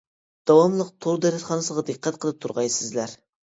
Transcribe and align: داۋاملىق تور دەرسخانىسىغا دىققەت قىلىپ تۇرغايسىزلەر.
داۋاملىق 0.51 0.89
تور 1.07 1.21
دەرسخانىسىغا 1.27 1.87
دىققەت 1.93 2.21
قىلىپ 2.27 2.43
تۇرغايسىزلەر. 2.43 3.19